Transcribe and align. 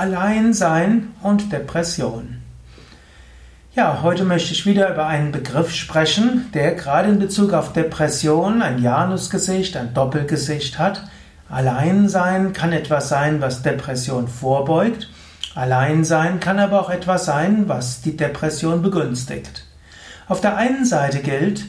Alleinsein 0.00 1.12
und 1.20 1.52
Depression. 1.52 2.40
Ja, 3.74 4.00
heute 4.00 4.24
möchte 4.24 4.54
ich 4.54 4.64
wieder 4.64 4.90
über 4.94 5.06
einen 5.06 5.30
Begriff 5.30 5.74
sprechen, 5.74 6.46
der 6.54 6.74
gerade 6.74 7.10
in 7.10 7.18
Bezug 7.18 7.52
auf 7.52 7.74
Depression 7.74 8.62
ein 8.62 8.78
Janusgesicht, 8.78 9.76
ein 9.76 9.92
Doppelgesicht 9.92 10.78
hat. 10.78 11.02
Alleinsein 11.50 12.54
kann 12.54 12.72
etwas 12.72 13.10
sein, 13.10 13.42
was 13.42 13.60
Depression 13.60 14.26
vorbeugt. 14.26 15.10
Alleinsein 15.54 16.40
kann 16.40 16.58
aber 16.58 16.80
auch 16.80 16.88
etwas 16.88 17.26
sein, 17.26 17.68
was 17.68 18.00
die 18.00 18.16
Depression 18.16 18.80
begünstigt. 18.80 19.66
Auf 20.28 20.40
der 20.40 20.56
einen 20.56 20.86
Seite 20.86 21.18
gilt, 21.18 21.66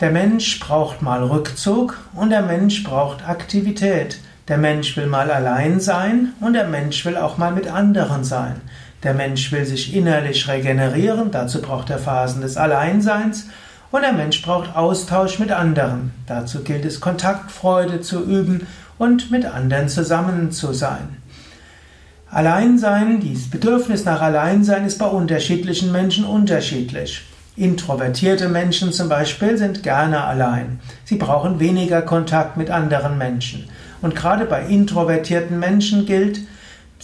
der 0.00 0.10
Mensch 0.10 0.60
braucht 0.60 1.00
mal 1.00 1.24
Rückzug 1.24 1.98
und 2.12 2.28
der 2.28 2.42
Mensch 2.42 2.84
braucht 2.84 3.26
Aktivität. 3.26 4.18
Der 4.48 4.58
Mensch 4.58 4.96
will 4.96 5.06
mal 5.06 5.30
allein 5.30 5.78
sein 5.78 6.32
und 6.40 6.54
der 6.54 6.66
Mensch 6.66 7.04
will 7.04 7.16
auch 7.16 7.38
mal 7.38 7.52
mit 7.52 7.68
anderen 7.68 8.24
sein. 8.24 8.60
Der 9.04 9.14
Mensch 9.14 9.52
will 9.52 9.64
sich 9.64 9.94
innerlich 9.94 10.48
regenerieren, 10.48 11.30
dazu 11.30 11.62
braucht 11.62 11.90
er 11.90 11.98
Phasen 11.98 12.42
des 12.42 12.56
Alleinseins 12.56 13.46
und 13.92 14.02
der 14.02 14.12
Mensch 14.12 14.42
braucht 14.42 14.74
Austausch 14.76 15.38
mit 15.38 15.52
anderen. 15.52 16.12
Dazu 16.26 16.64
gilt 16.64 16.84
es 16.84 17.00
Kontaktfreude 17.00 18.00
zu 18.00 18.24
üben 18.24 18.66
und 18.98 19.30
mit 19.30 19.44
anderen 19.44 19.88
zusammen 19.88 20.50
zu 20.50 20.72
sein. 20.72 21.16
Alleinsein, 22.30 23.20
dieses 23.20 23.50
Bedürfnis 23.50 24.04
nach 24.04 24.22
Alleinsein 24.22 24.86
ist 24.86 24.98
bei 24.98 25.06
unterschiedlichen 25.06 25.92
Menschen 25.92 26.24
unterschiedlich. 26.24 27.22
Introvertierte 27.56 28.48
Menschen 28.48 28.92
zum 28.92 29.10
Beispiel 29.10 29.58
sind 29.58 29.82
gerne 29.82 30.24
allein. 30.24 30.80
Sie 31.04 31.16
brauchen 31.16 31.60
weniger 31.60 32.00
Kontakt 32.00 32.56
mit 32.56 32.70
anderen 32.70 33.18
Menschen. 33.18 33.68
Und 34.02 34.16
gerade 34.16 34.44
bei 34.44 34.66
introvertierten 34.66 35.58
Menschen 35.58 36.04
gilt, 36.06 36.40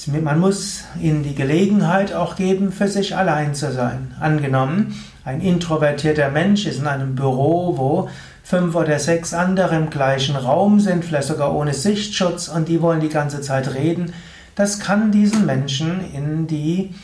man 0.06 0.38
muss 0.38 0.84
ihnen 1.00 1.22
die 1.22 1.34
Gelegenheit 1.34 2.12
auch 2.12 2.36
geben, 2.36 2.70
für 2.70 2.88
sich 2.88 3.16
allein 3.16 3.55
zu 3.55 3.72
sein. 3.72 4.14
Angenommen, 4.20 4.94
ein 5.24 5.40
introvertierter 5.40 6.30
Mensch 6.30 6.66
ist 6.66 6.80
in 6.80 6.86
einem 6.86 7.14
Büro, 7.14 7.78
wo 7.78 8.10
fünf 8.44 8.74
oder 8.74 8.98
sechs 8.98 9.34
andere 9.34 9.77
im 9.77 9.90
gleichen 9.90 10.36
Raum 10.36 10.80
sind, 10.80 11.05
vielleicht 11.05 11.28
sogar 11.28 11.55
ohne 11.55 11.74
Sichtschutz, 11.74 12.48
und 12.48 12.68
die 12.68 12.80
wollen 12.80 13.00
die 13.00 13.08
ganze 13.08 13.40
Zeit 13.40 13.74
reden. 13.74 14.12
Das 14.55 14.80
kann 14.80 15.12
diesen 15.12 15.46
Menschen 15.46 16.00
in 16.14 16.46
die 16.46 16.94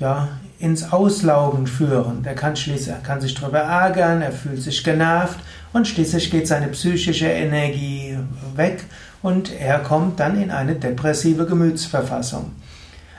ja, 0.00 0.28
ins 0.58 0.92
Auslaugen 0.92 1.66
führen. 1.66 2.22
Der 2.22 2.34
kann 2.34 2.56
schließlich, 2.56 2.88
er 2.88 3.02
kann 3.02 3.20
sich 3.20 3.34
darüber 3.34 3.60
ärgern, 3.60 4.22
er 4.22 4.32
fühlt 4.32 4.60
sich 4.60 4.82
genervt 4.82 5.38
und 5.72 5.86
schließlich 5.86 6.30
geht 6.30 6.48
seine 6.48 6.68
psychische 6.68 7.28
Energie 7.28 8.18
weg 8.56 8.84
und 9.22 9.52
er 9.52 9.78
kommt 9.80 10.20
dann 10.20 10.40
in 10.40 10.50
eine 10.50 10.74
depressive 10.74 11.46
Gemütsverfassung. 11.46 12.52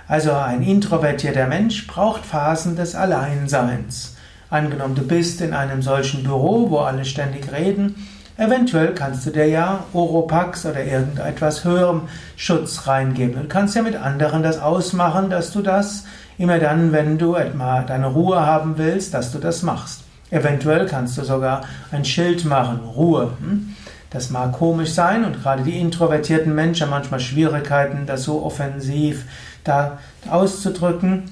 Also 0.07 0.33
ein 0.33 0.61
introvertierter 0.61 1.47
Mensch 1.47 1.87
braucht 1.87 2.25
Phasen 2.25 2.75
des 2.75 2.95
Alleinseins. 2.95 4.17
Angenommen, 4.49 4.95
du 4.95 5.03
bist 5.03 5.39
in 5.39 5.53
einem 5.53 5.81
solchen 5.81 6.23
Büro, 6.23 6.69
wo 6.69 6.79
alle 6.79 7.05
ständig 7.05 7.51
reden, 7.53 7.95
eventuell 8.35 8.93
kannst 8.93 9.25
du 9.25 9.29
dir 9.29 9.47
ja 9.47 9.85
Oropax 9.93 10.65
oder 10.65 10.83
irgendetwas 10.83 11.63
höherem 11.63 12.01
Schutz 12.35 12.87
reingeben 12.87 13.39
und 13.39 13.49
kannst 13.49 13.75
ja 13.75 13.81
mit 13.81 13.95
anderen 13.95 14.43
das 14.43 14.59
ausmachen, 14.59 15.29
dass 15.29 15.53
du 15.53 15.61
das 15.61 16.05
immer 16.37 16.59
dann, 16.59 16.91
wenn 16.91 17.17
du 17.17 17.35
etwa 17.35 17.83
deine 17.83 18.07
Ruhe 18.07 18.45
haben 18.45 18.77
willst, 18.77 19.13
dass 19.13 19.31
du 19.31 19.37
das 19.37 19.63
machst. 19.63 20.01
Eventuell 20.31 20.87
kannst 20.87 21.17
du 21.17 21.23
sogar 21.23 21.61
ein 21.91 22.03
Schild 22.03 22.45
machen, 22.45 22.79
Ruhe. 22.79 23.31
Hm? 23.39 23.75
Das 24.11 24.29
mag 24.29 24.51
komisch 24.51 24.91
sein 24.91 25.23
und 25.23 25.41
gerade 25.41 25.63
die 25.63 25.79
introvertierten 25.79 26.53
Menschen 26.53 26.83
haben 26.83 26.91
manchmal 26.91 27.21
Schwierigkeiten, 27.21 28.05
das 28.05 28.23
so 28.23 28.43
offensiv 28.43 29.25
da 29.63 29.99
auszudrücken. 30.29 31.31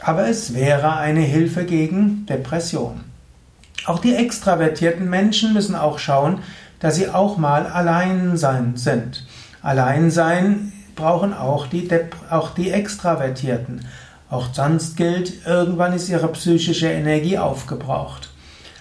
Aber 0.00 0.28
es 0.28 0.52
wäre 0.54 0.96
eine 0.96 1.20
Hilfe 1.20 1.64
gegen 1.64 2.26
Depression. 2.26 3.00
Auch 3.86 4.00
die 4.00 4.14
extravertierten 4.14 5.08
Menschen 5.08 5.54
müssen 5.54 5.76
auch 5.76 5.98
schauen, 5.98 6.40
dass 6.80 6.96
sie 6.96 7.08
auch 7.08 7.36
mal 7.36 7.66
allein 7.66 8.36
sein 8.36 8.76
sind. 8.76 9.24
Allein 9.62 10.10
sein 10.10 10.72
brauchen 10.96 11.32
auch 11.32 11.66
die, 11.68 11.88
auch 12.28 12.50
die 12.54 12.70
Extravertierten. 12.72 13.86
Auch 14.30 14.48
sonst 14.52 14.96
gilt, 14.96 15.46
irgendwann 15.46 15.92
ist 15.92 16.08
ihre 16.08 16.28
psychische 16.28 16.90
Energie 16.90 17.38
aufgebraucht. 17.38 18.29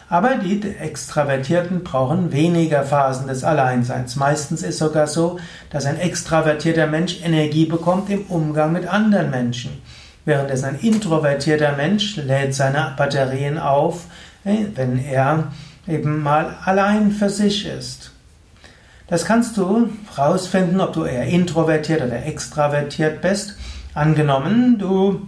Aber 0.09 0.37
die 0.37 0.75
Extravertierten 0.79 1.83
brauchen 1.83 2.31
weniger 2.31 2.83
Phasen 2.83 3.27
des 3.27 3.43
Alleinseins. 3.43 4.15
Meistens 4.15 4.63
ist 4.63 4.79
sogar 4.79 5.05
so, 5.05 5.39
dass 5.69 5.85
ein 5.85 5.99
extravertierter 5.99 6.87
Mensch 6.87 7.21
Energie 7.23 7.65
bekommt 7.65 8.09
im 8.09 8.23
Umgang 8.23 8.73
mit 8.73 8.87
anderen 8.87 9.29
Menschen. 9.29 9.83
Während 10.25 10.49
es 10.49 10.63
ein 10.63 10.79
introvertierter 10.79 11.75
Mensch 11.75 12.15
lädt 12.15 12.55
seine 12.55 12.93
Batterien 12.97 13.59
auf, 13.59 14.05
äh, 14.45 14.65
wenn 14.73 14.97
er 14.97 15.51
eben 15.87 16.23
mal 16.23 16.57
allein 16.65 17.11
für 17.11 17.29
sich 17.29 17.67
ist. 17.67 18.11
Das 19.07 19.25
kannst 19.25 19.57
du 19.57 19.89
herausfinden, 20.15 20.81
ob 20.81 20.93
du 20.93 21.03
eher 21.03 21.25
introvertiert 21.25 22.01
oder 22.01 22.25
extravertiert 22.25 23.21
bist. 23.21 23.57
Angenommen, 23.93 24.77
du 24.77 25.27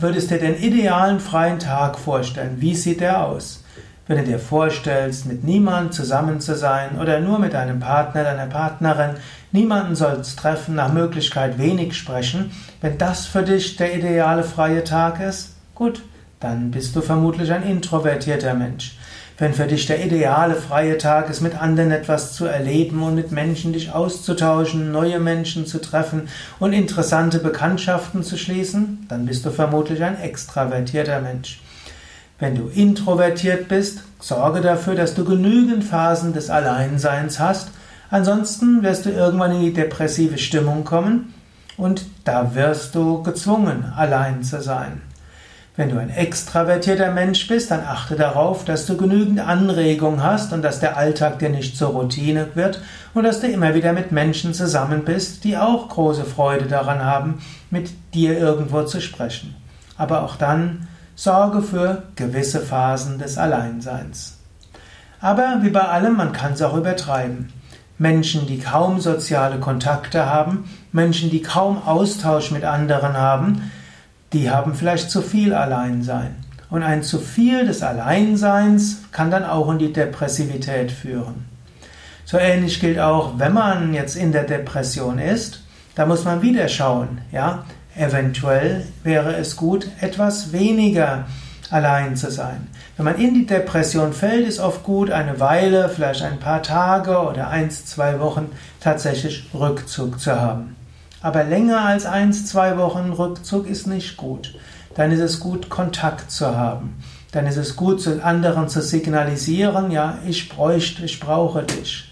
würdest 0.00 0.30
dir 0.30 0.38
den 0.38 0.56
idealen 0.56 1.20
freien 1.20 1.58
Tag 1.58 1.98
vorstellen? 1.98 2.56
Wie 2.60 2.74
sieht 2.74 3.00
der 3.00 3.26
aus? 3.26 3.64
Wenn 4.06 4.18
du 4.18 4.24
dir 4.24 4.38
vorstellst, 4.38 5.26
mit 5.26 5.44
niemandem 5.44 5.92
zusammen 5.92 6.40
zu 6.40 6.56
sein 6.56 6.98
oder 6.98 7.20
nur 7.20 7.38
mit 7.38 7.52
deinem 7.52 7.78
Partner, 7.78 8.24
deiner 8.24 8.46
Partnerin, 8.46 9.16
niemanden 9.52 9.94
sollst 9.94 10.38
treffen, 10.38 10.74
nach 10.74 10.92
Möglichkeit 10.92 11.58
wenig 11.58 11.94
sprechen, 11.94 12.50
wenn 12.80 12.96
das 12.96 13.26
für 13.26 13.42
dich 13.42 13.76
der 13.76 13.94
ideale 13.94 14.44
freie 14.44 14.84
Tag 14.84 15.20
ist, 15.20 15.56
gut, 15.74 16.02
dann 16.40 16.70
bist 16.70 16.96
du 16.96 17.02
vermutlich 17.02 17.52
ein 17.52 17.62
introvertierter 17.62 18.54
Mensch. 18.54 18.97
Wenn 19.40 19.54
für 19.54 19.68
dich 19.68 19.86
der 19.86 20.04
ideale 20.04 20.56
freie 20.56 20.98
Tag 20.98 21.30
ist, 21.30 21.40
mit 21.40 21.54
anderen 21.54 21.92
etwas 21.92 22.32
zu 22.32 22.46
erleben 22.46 23.04
und 23.04 23.14
mit 23.14 23.30
Menschen 23.30 23.72
dich 23.72 23.92
auszutauschen, 23.92 24.90
neue 24.90 25.20
Menschen 25.20 25.64
zu 25.64 25.80
treffen 25.80 26.28
und 26.58 26.72
interessante 26.72 27.38
Bekanntschaften 27.38 28.24
zu 28.24 28.36
schließen, 28.36 29.06
dann 29.08 29.26
bist 29.26 29.46
du 29.46 29.50
vermutlich 29.50 30.02
ein 30.02 30.20
extravertierter 30.20 31.20
Mensch. 31.20 31.60
Wenn 32.40 32.56
du 32.56 32.66
introvertiert 32.66 33.68
bist, 33.68 34.02
sorge 34.18 34.60
dafür, 34.60 34.96
dass 34.96 35.14
du 35.14 35.24
genügend 35.24 35.84
Phasen 35.84 36.32
des 36.32 36.50
Alleinseins 36.50 37.38
hast, 37.38 37.70
ansonsten 38.10 38.82
wirst 38.82 39.06
du 39.06 39.10
irgendwann 39.10 39.52
in 39.52 39.60
die 39.60 39.72
depressive 39.72 40.38
Stimmung 40.38 40.82
kommen 40.82 41.32
und 41.76 42.06
da 42.24 42.56
wirst 42.56 42.96
du 42.96 43.22
gezwungen, 43.22 43.84
allein 43.96 44.42
zu 44.42 44.60
sein. 44.60 45.00
Wenn 45.78 45.90
du 45.90 45.98
ein 45.98 46.10
extravertierter 46.10 47.12
Mensch 47.12 47.46
bist, 47.46 47.70
dann 47.70 47.84
achte 47.84 48.16
darauf, 48.16 48.64
dass 48.64 48.84
du 48.86 48.96
genügend 48.96 49.38
Anregung 49.38 50.24
hast 50.24 50.52
und 50.52 50.62
dass 50.62 50.80
der 50.80 50.96
Alltag 50.96 51.38
dir 51.38 51.50
nicht 51.50 51.76
zur 51.76 51.90
Routine 51.90 52.48
wird 52.54 52.82
und 53.14 53.22
dass 53.22 53.40
du 53.40 53.46
immer 53.46 53.76
wieder 53.76 53.92
mit 53.92 54.10
Menschen 54.10 54.54
zusammen 54.54 55.04
bist, 55.04 55.44
die 55.44 55.56
auch 55.56 55.88
große 55.88 56.24
Freude 56.24 56.66
daran 56.66 57.04
haben, 57.04 57.40
mit 57.70 57.92
dir 58.12 58.36
irgendwo 58.36 58.82
zu 58.82 59.00
sprechen. 59.00 59.54
Aber 59.96 60.24
auch 60.24 60.34
dann 60.34 60.88
sorge 61.14 61.62
für 61.62 62.02
gewisse 62.16 62.58
Phasen 62.58 63.20
des 63.20 63.38
Alleinseins. 63.38 64.36
Aber 65.20 65.58
wie 65.60 65.70
bei 65.70 65.82
allem, 65.82 66.16
man 66.16 66.32
kann 66.32 66.54
es 66.54 66.62
auch 66.62 66.76
übertreiben. 66.76 67.52
Menschen, 67.98 68.48
die 68.48 68.58
kaum 68.58 68.98
soziale 68.98 69.60
Kontakte 69.60 70.26
haben, 70.26 70.68
Menschen, 70.90 71.30
die 71.30 71.42
kaum 71.42 71.80
Austausch 71.86 72.50
mit 72.50 72.64
anderen 72.64 73.16
haben, 73.16 73.70
die 74.32 74.50
haben 74.50 74.74
vielleicht 74.74 75.10
zu 75.10 75.22
viel 75.22 75.54
Alleinsein. 75.54 76.36
Und 76.70 76.82
ein 76.82 77.02
zu 77.02 77.18
viel 77.18 77.66
des 77.66 77.82
Alleinseins 77.82 79.04
kann 79.10 79.30
dann 79.30 79.44
auch 79.44 79.70
in 79.70 79.78
die 79.78 79.92
Depressivität 79.92 80.92
führen. 80.92 81.46
So 82.24 82.36
ähnlich 82.36 82.78
gilt 82.78 82.98
auch, 82.98 83.38
wenn 83.38 83.54
man 83.54 83.94
jetzt 83.94 84.16
in 84.16 84.32
der 84.32 84.44
Depression 84.44 85.18
ist, 85.18 85.62
da 85.94 86.04
muss 86.04 86.24
man 86.24 86.42
wieder 86.42 86.68
schauen, 86.68 87.22
ja, 87.32 87.64
eventuell 87.96 88.84
wäre 89.02 89.34
es 89.36 89.56
gut, 89.56 89.88
etwas 90.00 90.52
weniger 90.52 91.24
allein 91.70 92.16
zu 92.16 92.30
sein. 92.30 92.68
Wenn 92.96 93.04
man 93.04 93.18
in 93.18 93.34
die 93.34 93.46
Depression 93.46 94.12
fällt, 94.12 94.46
ist 94.46 94.60
oft 94.60 94.82
gut, 94.82 95.10
eine 95.10 95.40
Weile, 95.40 95.88
vielleicht 95.88 96.22
ein 96.22 96.38
paar 96.38 96.62
Tage 96.62 97.18
oder 97.18 97.48
eins, 97.48 97.86
zwei 97.86 98.20
Wochen 98.20 98.50
tatsächlich 98.80 99.48
Rückzug 99.54 100.20
zu 100.20 100.38
haben. 100.38 100.76
Aber 101.28 101.44
länger 101.44 101.84
als 101.84 102.06
eins, 102.06 102.46
zwei 102.46 102.78
Wochen 102.78 103.12
Rückzug 103.12 103.68
ist 103.68 103.86
nicht 103.86 104.16
gut. 104.16 104.54
Dann 104.94 105.12
ist 105.12 105.20
es 105.20 105.40
gut, 105.40 105.68
Kontakt 105.68 106.30
zu 106.30 106.56
haben. 106.56 106.96
Dann 107.32 107.46
ist 107.46 107.58
es 107.58 107.76
gut, 107.76 108.00
zu 108.00 108.24
anderen 108.24 108.70
zu 108.70 108.80
signalisieren, 108.80 109.90
ja, 109.90 110.16
ich 110.26 110.48
bräuchte, 110.48 111.04
ich 111.04 111.20
brauche 111.20 111.64
dich. 111.64 112.10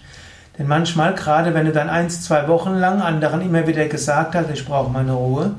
Denn 0.59 0.67
manchmal, 0.67 1.15
gerade 1.15 1.55
wenn 1.55 1.65
du 1.65 1.71
dann 1.71 1.89
eins, 1.89 2.25
zwei 2.25 2.47
Wochen 2.47 2.75
lang 2.75 3.01
anderen 3.01 3.41
immer 3.41 3.65
wieder 3.65 3.87
gesagt 3.87 4.35
hast, 4.35 4.51
ich 4.51 4.63
brauche 4.63 4.91
meine 4.91 5.13
Ruhe, 5.13 5.55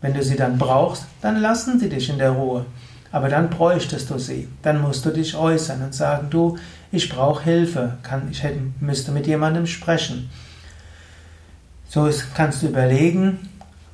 wenn 0.00 0.14
du 0.14 0.22
sie 0.22 0.36
dann 0.36 0.56
brauchst, 0.56 1.04
dann 1.22 1.40
lassen 1.40 1.80
sie 1.80 1.88
dich 1.88 2.08
in 2.08 2.18
der 2.18 2.30
Ruhe. 2.30 2.66
Aber 3.10 3.28
dann 3.28 3.50
bräuchtest 3.50 4.10
du 4.10 4.18
sie. 4.18 4.46
Dann 4.62 4.80
musst 4.80 5.04
du 5.04 5.10
dich 5.10 5.34
äußern 5.34 5.82
und 5.82 5.92
sagen, 5.92 6.28
du, 6.30 6.56
ich 6.92 7.08
brauche 7.08 7.42
Hilfe, 7.42 7.94
kann, 8.04 8.28
ich 8.30 8.44
hätte, 8.44 8.60
müsste 8.78 9.10
mit 9.10 9.26
jemandem 9.26 9.66
sprechen. 9.66 10.30
So 11.92 12.08
kannst 12.34 12.62
du 12.62 12.68
überlegen, 12.68 13.50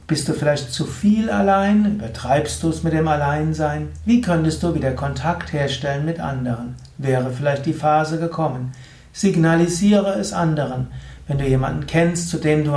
Bist 0.06 0.28
du 0.28 0.32
vielleicht 0.32 0.72
zu 0.72 0.86
viel 0.86 1.30
allein? 1.30 1.96
Übertreibst 1.96 2.62
du 2.62 2.68
es 2.68 2.84
mit 2.84 2.92
dem 2.92 3.08
Alleinsein? 3.08 3.88
Wie 4.04 4.20
könntest 4.20 4.62
du 4.62 4.72
wieder 4.76 4.92
Kontakt 4.92 5.52
herstellen 5.52 6.04
mit 6.04 6.20
anderen? 6.20 6.76
Wäre 6.96 7.32
vielleicht 7.32 7.66
die 7.66 7.72
Phase 7.72 8.20
gekommen. 8.20 8.70
Signalisiere 9.12 10.12
es 10.12 10.32
anderen. 10.32 10.86
Wenn 11.26 11.38
du 11.38 11.44
jemanden 11.44 11.88
kennst, 11.88 12.30
zu 12.30 12.38
dem 12.38 12.64
du 12.64 12.72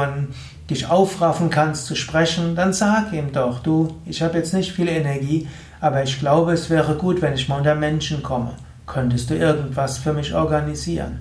dich 0.71 0.89
aufraffen 0.89 1.51
kannst 1.51 1.85
zu 1.85 1.95
sprechen, 1.95 2.56
dann 2.56 2.73
sag 2.73 3.13
ihm 3.13 3.31
doch, 3.31 3.59
du, 3.59 3.95
ich 4.07 4.23
habe 4.23 4.39
jetzt 4.39 4.56
nicht 4.56 4.71
viel 4.71 4.88
Energie, 4.88 5.47
aber 5.79 6.01
ich 6.01 6.19
glaube, 6.19 6.53
es 6.53 6.71
wäre 6.71 6.95
gut, 6.95 7.21
wenn 7.21 7.35
ich 7.35 7.47
mal 7.47 7.59
unter 7.59 7.75
Menschen 7.75 8.23
komme. 8.23 8.53
Könntest 8.88 9.29
du 9.29 9.35
irgendwas 9.35 10.00
für 10.00 10.13
mich 10.13 10.33
organisieren? 10.33 11.19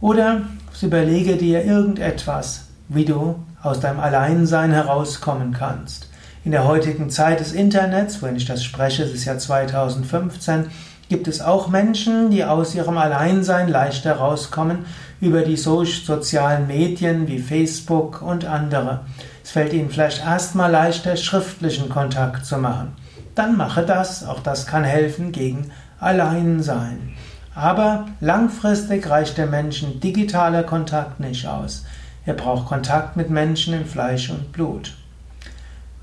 Oder 0.00 0.40
überlege 0.82 1.36
dir 1.36 1.64
irgendetwas, 1.64 2.66
wie 2.88 3.04
du 3.04 3.36
aus 3.62 3.80
deinem 3.80 4.00
Alleinsein 4.00 4.72
herauskommen 4.72 5.52
kannst. 5.52 6.08
In 6.44 6.52
der 6.52 6.64
heutigen 6.64 7.10
Zeit 7.10 7.40
des 7.40 7.52
Internets, 7.52 8.22
wenn 8.22 8.36
ich 8.36 8.46
das 8.46 8.64
spreche, 8.64 9.02
es 9.02 9.12
ist 9.12 9.26
ja 9.26 9.36
2015, 9.36 10.70
gibt 11.10 11.28
es 11.28 11.42
auch 11.42 11.68
Menschen, 11.68 12.30
die 12.30 12.44
aus 12.44 12.74
ihrem 12.74 12.96
Alleinsein 12.96 13.68
leicht 13.68 14.04
herauskommen 14.04 14.86
über 15.20 15.42
die 15.42 15.56
sozialen 15.56 16.66
Medien 16.66 17.28
wie 17.28 17.40
Facebook 17.40 18.22
und 18.22 18.46
andere. 18.46 19.00
Es 19.44 19.50
fällt 19.50 19.72
ihnen 19.72 19.90
vielleicht 19.90 20.24
erstmal 20.24 20.70
leichter, 20.70 21.16
schriftlichen 21.16 21.88
Kontakt 21.88 22.46
zu 22.46 22.56
machen. 22.56 22.92
Dann 23.34 23.56
mache 23.56 23.84
das, 23.84 24.26
auch 24.26 24.40
das 24.40 24.66
kann 24.66 24.84
helfen 24.84 25.32
gegen 25.32 25.72
Alleinsein. 25.98 27.14
Aber 27.60 28.06
langfristig 28.22 29.10
reicht 29.10 29.36
der 29.36 29.46
Menschen 29.46 30.00
digitaler 30.00 30.62
Kontakt 30.62 31.20
nicht 31.20 31.46
aus. 31.46 31.84
Er 32.24 32.32
braucht 32.32 32.66
Kontakt 32.66 33.18
mit 33.18 33.28
Menschen 33.28 33.74
in 33.74 33.84
Fleisch 33.84 34.30
und 34.30 34.50
Blut. 34.50 34.96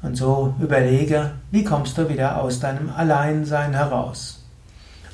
Und 0.04 0.16
so 0.16 0.54
überlege, 0.62 1.32
wie 1.50 1.64
kommst 1.64 1.98
du 1.98 2.10
wieder 2.10 2.40
aus 2.40 2.60
deinem 2.60 2.92
Alleinsein 2.96 3.74
heraus. 3.74 4.46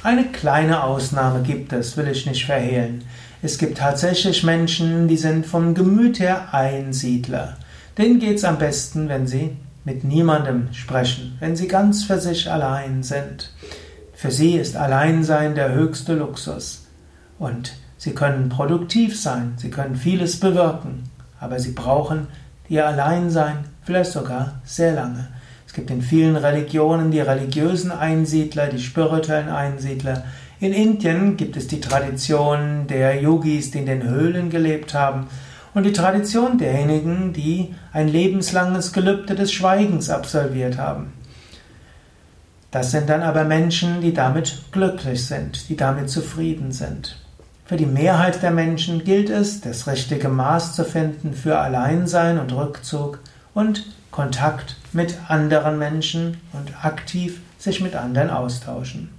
Eine 0.04 0.26
kleine 0.26 0.84
Ausnahme 0.84 1.44
gibt 1.44 1.72
es, 1.72 1.96
will 1.96 2.10
ich 2.10 2.26
nicht 2.26 2.46
verhehlen. 2.46 3.06
Es 3.42 3.58
gibt 3.58 3.78
tatsächlich 3.78 4.44
Menschen, 4.44 5.08
die 5.08 5.16
sind 5.16 5.46
vom 5.46 5.74
Gemüt 5.74 6.20
her 6.20 6.54
Einsiedler. 6.54 7.56
Denen 7.98 8.20
geht's 8.20 8.44
am 8.44 8.58
besten, 8.58 9.08
wenn 9.08 9.28
sie 9.28 9.56
mit 9.86 10.04
niemandem 10.04 10.74
sprechen, 10.74 11.38
wenn 11.40 11.56
sie 11.56 11.70
ganz 11.70 12.04
für 12.04 12.20
sich 12.20 12.52
allein 12.52 13.02
sind. 13.02 13.54
Für 14.24 14.32
sie 14.32 14.56
ist 14.56 14.78
Alleinsein 14.78 15.54
der 15.54 15.74
höchste 15.74 16.14
Luxus. 16.14 16.88
Und 17.40 17.74
sie 17.98 18.12
können 18.12 18.48
produktiv 18.48 19.20
sein, 19.20 19.56
sie 19.58 19.70
können 19.70 19.98
vieles 19.98 20.40
bewirken, 20.40 21.04
aber 21.42 21.60
sie 21.60 21.74
brauchen 21.74 22.28
ihr 22.70 22.88
Alleinsein 22.88 23.66
vielleicht 23.82 24.14
sogar 24.14 24.62
sehr 24.64 24.94
lange. 24.94 25.28
Es 25.68 25.74
gibt 25.74 25.92
in 25.92 26.02
vielen 26.02 26.38
Religionen 26.38 27.12
die 27.12 27.20
religiösen 27.20 27.92
Einsiedler, 27.92 28.68
die 28.68 28.80
spirituellen 28.80 29.50
Einsiedler. 29.50 30.24
In 30.62 30.72
Indien 30.72 31.36
gibt 31.36 31.58
es 31.58 31.68
die 31.68 31.82
Tradition 31.82 32.88
der 32.88 33.22
Yogis, 33.22 33.72
die 33.72 33.80
in 33.80 33.88
den 33.88 34.04
Höhlen 34.04 34.50
gelebt 34.50 34.94
haben. 34.94 35.28
Und 35.74 35.84
die 35.84 35.92
Tradition 35.92 36.58
derjenigen, 36.58 37.34
die 37.34 37.76
ein 37.92 38.08
lebenslanges 38.08 38.94
Gelübde 38.94 39.36
des 39.36 39.52
Schweigens 39.52 40.10
absolviert 40.10 40.78
haben. 40.78 41.12
Das 42.74 42.90
sind 42.90 43.08
dann 43.08 43.22
aber 43.22 43.44
Menschen, 43.44 44.02
die 44.02 44.16
damit 44.16 44.64
glücklich 44.72 45.28
sind, 45.28 45.70
die 45.70 45.76
damit 45.76 46.10
zufrieden 46.10 46.72
sind. 46.72 47.20
Für 47.66 47.78
die 47.78 47.86
Mehrheit 47.86 48.42
der 48.42 48.50
Menschen 48.50 49.04
gilt 49.04 49.30
es, 49.30 49.62
das 49.62 49.86
richtige 49.86 50.28
Maß 50.28 50.76
zu 50.76 50.84
finden 50.84 51.36
für 51.36 51.60
Alleinsein 51.60 52.40
und 52.40 52.52
Rückzug 52.52 53.20
und 53.54 53.86
Kontakt 54.10 54.78
mit 54.92 55.20
anderen 55.28 55.78
Menschen 55.78 56.42
und 56.52 56.84
aktiv 56.84 57.42
sich 57.60 57.80
mit 57.80 57.96
anderen 57.96 58.32
austauschen. 58.32 59.10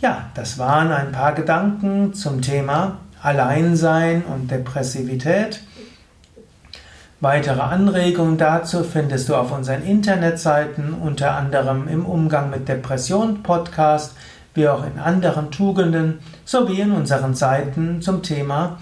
Ja, 0.00 0.30
das 0.34 0.58
waren 0.58 0.90
ein 0.90 1.12
paar 1.12 1.32
Gedanken 1.32 2.12
zum 2.12 2.42
Thema 2.42 2.96
Alleinsein 3.22 4.24
und 4.24 4.50
Depressivität. 4.50 5.60
Weitere 7.22 7.60
Anregungen 7.60 8.38
dazu 8.38 8.82
findest 8.82 9.28
du 9.28 9.34
auf 9.34 9.52
unseren 9.52 9.82
Internetseiten, 9.82 10.94
unter 10.94 11.36
anderem 11.36 11.86
im 11.86 12.06
Umgang 12.06 12.48
mit 12.48 12.66
Depression 12.66 13.42
Podcast, 13.42 14.14
wie 14.54 14.68
auch 14.68 14.86
in 14.86 14.98
anderen 14.98 15.50
Tugenden, 15.50 16.20
sowie 16.46 16.80
in 16.80 16.92
unseren 16.92 17.34
Seiten 17.34 18.00
zum 18.00 18.22
Thema 18.22 18.78